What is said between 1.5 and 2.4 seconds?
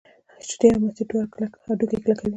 هډوکي کلک کوي.